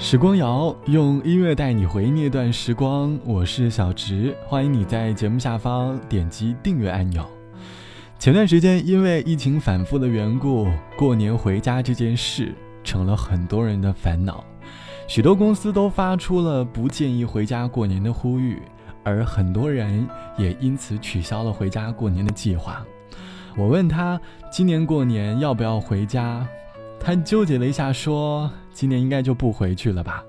[0.00, 7.28] 时光谣用音乐带你回忆那段时光，我是小植，欢迎你在节目下方点击订阅按钮。
[8.16, 14.44] 前段时间因为疫情反复的缘故，过年回家这件事成了很多人的烦恼，
[15.08, 18.62] 许多公司都发出了不建议回家过年的呼吁，
[19.02, 20.08] 而很多人
[20.38, 22.86] 也因此取消了回家过年的计划。
[23.56, 24.18] 我问他
[24.48, 26.46] 今年过年要不要回家？
[27.00, 30.22] 他纠结了一下，说：“今年应该就不回去了吧，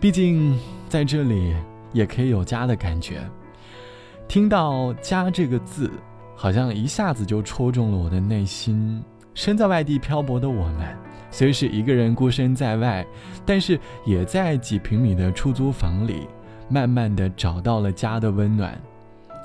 [0.00, 1.54] 毕竟在这里
[1.92, 3.20] 也可以有家的感觉。”
[4.26, 5.90] 听到“家”这个字，
[6.34, 9.04] 好像一下子就戳中了我的内心。
[9.34, 10.96] 身在外地漂泊的我们，
[11.30, 13.06] 虽是一个人孤身在外，
[13.44, 16.26] 但是也在几平米的出租房里，
[16.70, 18.80] 慢慢的找到了家的温暖。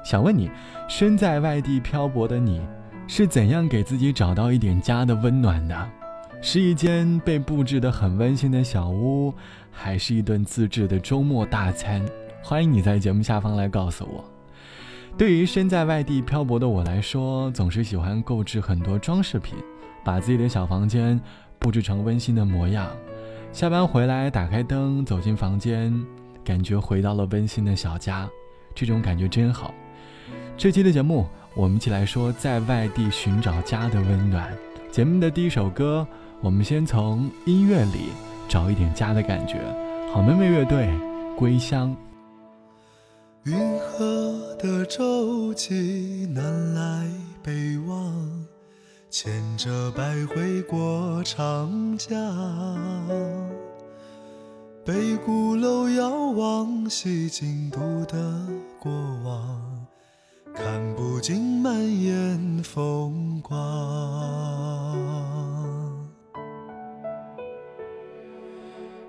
[0.05, 0.50] 想问你，
[0.88, 2.62] 身在外地漂泊的你，
[3.10, 5.90] 是怎样给自己找到一点家的温暖的？
[6.40, 9.34] 是一间被布置得很温馨的小屋，
[9.72, 12.05] 还是一顿自制的周末大餐？
[12.43, 14.24] 欢迎你在节目下方来告诉我。
[15.18, 19.55] 对于身在外地漂泊的我来说，总是喜欢购置很多装饰品，
[20.04, 21.20] 把自己的小房间
[21.58, 22.88] 布置成温馨的模样。
[23.52, 25.91] 下班回来，打开灯，走进房间，
[26.46, 28.30] 感觉回到了温馨的小家，
[28.76, 29.74] 这种感觉真好。
[30.55, 34.55] 这期的节目，我们一起来说在外地寻找家的温暖。
[34.91, 36.08] 节目的第一首歌。
[36.41, 38.10] 我们先从音乐里
[38.48, 39.60] 找一点家的感觉。
[40.13, 40.88] 好妹妹乐队
[41.35, 41.90] 《归乡》。
[43.43, 47.10] 云河的舟楫南来
[47.41, 48.46] 北往，
[49.10, 52.12] 牵着百回过长江。
[54.85, 58.48] 北鼓楼遥望西京都的
[58.80, 58.91] 过
[59.24, 59.85] 往，
[60.54, 65.37] 看不尽满眼风光。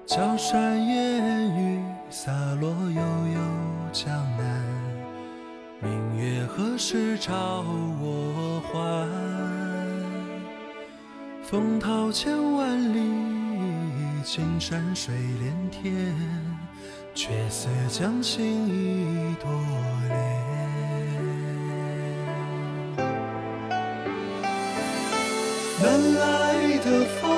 [0.09, 1.78] 江山烟雨
[2.09, 3.03] 洒落悠
[3.34, 3.41] 悠
[3.92, 4.65] 江南，
[5.83, 7.62] 明月何时照
[8.00, 9.06] 我还？
[11.43, 13.03] 风涛千万里，
[14.25, 16.16] 青山水连天，
[17.15, 19.50] 却似将心一朵
[20.09, 20.19] 莲。
[25.83, 27.38] 南来的风，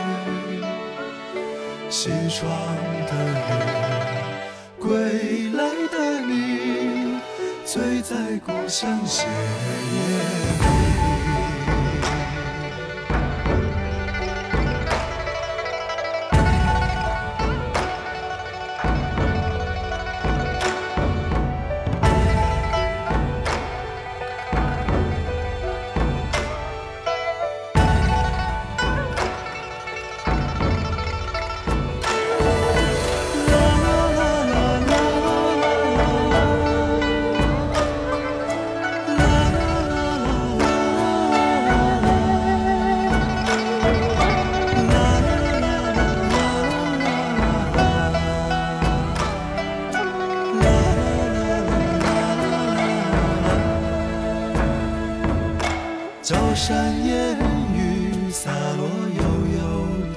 [2.03, 2.49] 西窗
[3.05, 4.89] 的雨，归
[5.51, 7.19] 来的你，
[7.63, 10.60] 醉在故乡斜月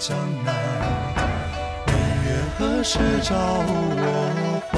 [0.06, 0.52] 江南，
[1.86, 2.28] 明月
[2.58, 4.76] 何时照我还？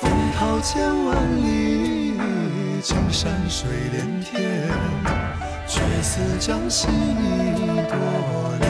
[0.00, 2.12] 风涛千万里，
[2.82, 4.68] 青山水连天，
[5.68, 7.94] 却似将心一朵
[8.58, 8.69] 莲。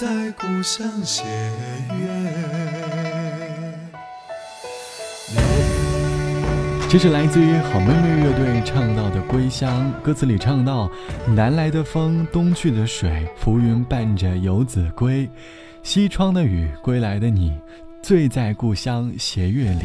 [0.00, 2.32] 在故乡斜月。
[6.88, 10.90] 这是来自于好妹妹乐队唱到的《归乡》，歌词里唱到
[11.36, 15.28] ：“南来的风，东去的水，浮云伴着游子归。
[15.82, 17.52] 西窗的雨，归来的你，
[18.00, 19.84] 醉在故乡斜月里。”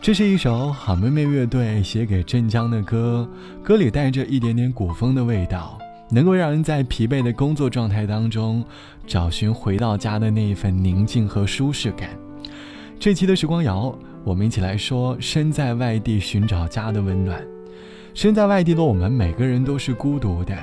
[0.00, 3.28] 这是一首好妹妹乐队写给镇江的歌，
[3.62, 5.78] 歌里带着一点点古风的味道，
[6.10, 8.64] 能够让人在疲惫的工作状态当中，
[9.06, 12.10] 找寻回到家的那一份宁静和舒适感。
[12.98, 13.96] 这期的时光谣。
[14.24, 17.42] 我们一起来说，身在外地寻找家的温暖。
[18.12, 20.54] 身在外地的我们，每个人都是孤独的。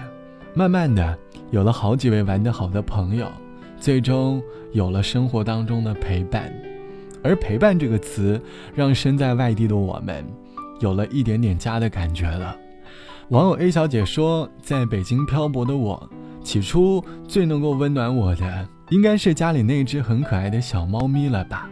[0.53, 1.17] 慢慢的，
[1.49, 3.27] 有了好几位玩得好的朋友，
[3.79, 4.39] 最终
[4.71, 6.53] 有了生活当中的陪伴。
[7.23, 8.39] 而陪伴这个词，
[8.75, 10.23] 让身在外地的我们，
[10.79, 12.55] 有了一点点家的感觉了。
[13.29, 16.07] 网友 A 小姐说，在北京漂泊的我，
[16.43, 21.67] 起初最能够温暖我的，应该是家里那只很可爱的小猫咪了吧。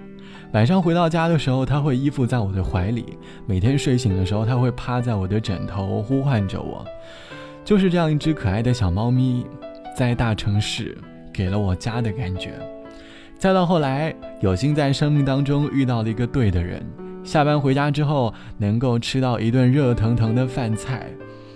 [0.53, 3.03] 晚上回到家的时候，它会依附在我的怀里；
[3.45, 6.83] 每天睡醒的时候，它会趴在我的枕头呼唤着我。
[7.63, 9.45] 就是这样一只可爱的小猫咪，
[9.95, 10.97] 在大城市
[11.31, 12.53] 给了我家的感觉。
[13.37, 14.11] 再到后来，
[14.41, 16.83] 有幸在生命当中遇到了一个对的人，
[17.23, 21.07] 下班回家之后能够吃到一顿热腾腾的饭菜，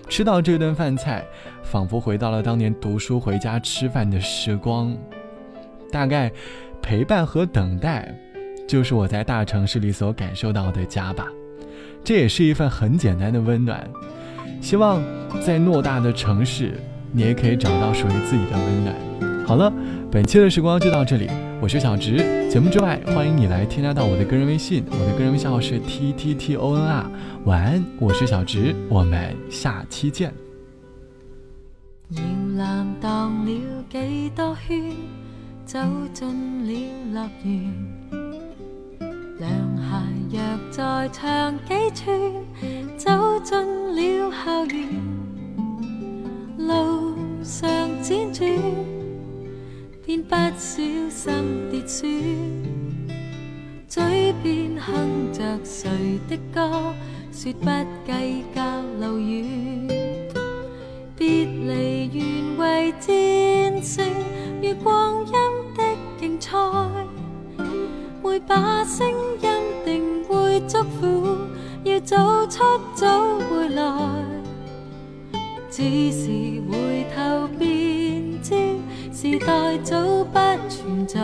[0.10, 1.26] 吃到这顿饭菜，
[1.64, 4.96] 仿佛回到了当年读书回家吃饭的时光。
[5.92, 6.32] 大概
[6.82, 8.14] 陪伴和等待。
[8.68, 11.26] 就是我在大城市里所感受到的家吧，
[12.04, 13.90] 这也是一份很简单的温暖。
[14.60, 15.02] 希望
[15.42, 16.74] 在偌大的城市，
[17.14, 19.37] 你也可以找到属于自己的温暖。
[19.48, 19.72] 好了，
[20.12, 21.30] 本期的时光就到这里，
[21.62, 22.18] 我是小植。
[22.50, 27.10] 节目之外，欢迎你来添加到我的个人微信，我的个人微信号是 t t t o n r。
[27.46, 30.34] 晚安，我是小植，我们下期见。
[32.10, 32.22] 摇
[32.58, 33.52] 篮荡了
[33.90, 34.92] 几多圈，
[35.66, 35.80] 走
[36.12, 36.28] 进
[36.66, 36.74] 了
[37.14, 37.74] 乐园。
[39.40, 39.50] 凉
[40.30, 42.34] 鞋若再长几寸，
[42.98, 43.10] 走
[43.46, 43.58] 进
[43.96, 44.90] 了校园，
[46.58, 47.70] 路上
[48.04, 48.46] 辗转，
[50.08, 50.78] 便不小
[51.10, 52.08] 心跌损，
[53.90, 55.90] 嘴边哼着谁
[56.30, 56.94] 的歌，
[57.34, 57.70] 说不
[58.06, 58.57] 计较
[81.08, 81.22] 在。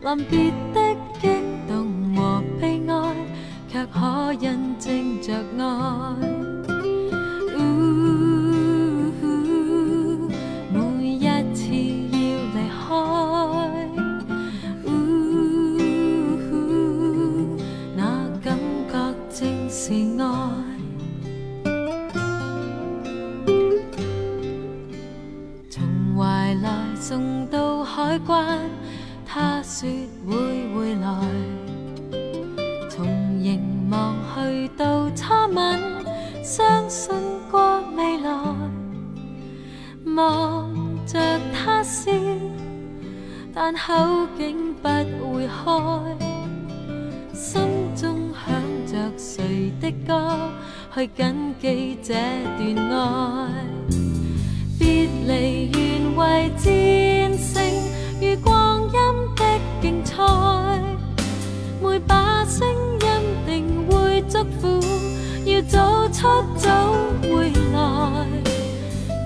[0.00, 0.76] 临别的
[1.20, 1.28] 激
[1.68, 2.92] 动和悲哀，
[3.68, 5.64] 却可印证着爱。
[7.56, 7.60] 呜，
[10.72, 10.76] 每
[11.14, 11.20] 一
[11.54, 11.60] 次
[12.10, 12.16] 要
[12.52, 12.56] 离
[12.88, 12.90] 开，
[14.86, 14.90] 呜，
[17.96, 18.00] 那
[18.42, 18.44] 感
[18.90, 18.92] 觉
[19.30, 19.40] 正
[19.70, 19.82] 是
[20.20, 20.24] 爱
[28.02, 28.58] 海关，
[29.24, 29.62] 他。
[29.62, 29.88] 说
[30.26, 30.34] 会
[30.74, 31.08] 回来，
[32.90, 33.06] 从
[33.38, 35.80] 凝望去到初吻，
[36.42, 37.14] 相信
[37.50, 38.30] 过未来。
[40.16, 40.68] 望
[41.06, 41.18] 着
[41.54, 42.10] 他笑，
[43.54, 44.88] 但口竟不
[45.32, 46.16] 会开。
[47.32, 47.62] 心
[47.94, 48.52] 中响
[48.86, 50.50] 着谁的歌，
[50.94, 52.14] 去谨记这
[52.58, 53.48] 段爱。
[54.78, 57.31] 别离原为战
[62.44, 62.68] 声
[63.00, 63.06] 音
[63.46, 64.80] 定会祝福，
[65.44, 66.68] 要走出走
[67.22, 68.26] 回来。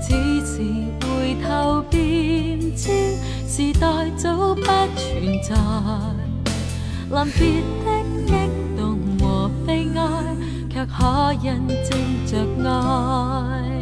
[0.02, 0.62] 只是
[1.00, 3.16] 回头便知，
[3.48, 5.56] 时代早不存在。
[7.08, 7.86] 临别的
[8.26, 8.30] 激
[8.76, 10.00] 动和悲哀，
[10.68, 11.44] 却可印
[11.88, 11.96] 证
[12.26, 12.36] 着
[12.68, 13.75] 爱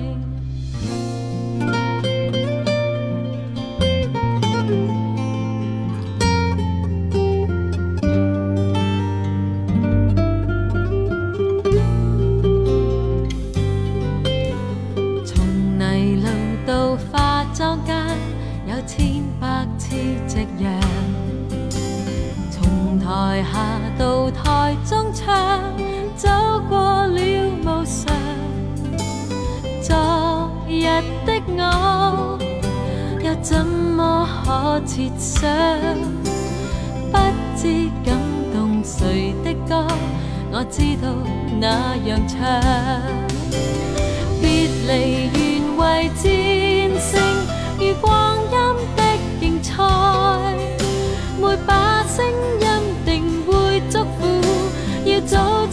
[23.05, 25.61] 台下到台中唱，
[26.17, 26.27] 走
[26.71, 27.21] 过了
[27.63, 28.11] 无上。
[29.83, 30.87] 昨日
[31.27, 32.39] 的我，
[33.23, 35.47] 又怎么可设想？
[37.13, 37.19] 不
[37.55, 38.17] 知感
[38.55, 39.87] 动谁的歌，
[40.51, 41.13] 我知道
[41.61, 42.39] 那样唱。
[44.41, 47.21] 别离原为战胜，
[47.79, 48.24] 月光。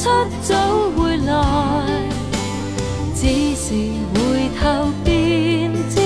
[0.01, 0.10] 出
[0.41, 0.55] 早
[0.98, 1.31] 回来，
[3.13, 3.75] 只是
[4.15, 6.01] 回头便知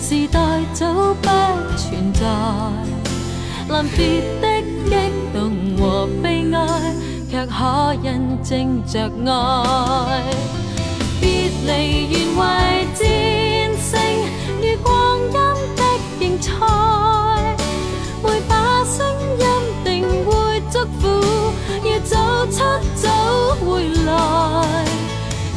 [0.00, 0.40] 时代
[0.74, 0.84] 早
[1.22, 1.28] 不
[1.76, 2.26] 存在，
[3.68, 4.44] 临别的
[4.90, 4.90] 激
[5.32, 5.36] 动
[5.78, 6.58] 和悲哀，
[7.30, 10.24] 却可印证着爱。
[11.20, 12.42] 别离原为
[12.96, 13.00] 战
[13.80, 13.94] 胜，
[14.60, 15.30] 如光阴
[15.76, 15.80] 的
[16.18, 16.50] 竞赛，
[18.24, 19.06] 每把声
[19.38, 19.46] 音
[19.84, 21.54] 定会祝福，
[22.04, 22.62] 早出
[22.94, 23.08] 早
[23.64, 24.84] 回来，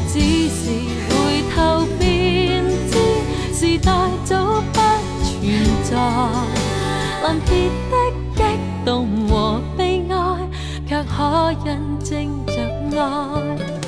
[0.07, 0.19] 只
[0.49, 0.69] 是
[1.09, 2.93] 回头便知
[3.53, 3.91] 时代
[4.23, 4.79] 早不
[5.23, 5.33] 存
[5.83, 5.91] 在，
[7.27, 7.51] 临别
[7.91, 7.93] 的
[8.35, 8.39] 激
[8.85, 10.15] 动和悲哀，
[10.87, 11.67] 却可印
[12.03, 12.51] 证着
[12.99, 13.78] 爱。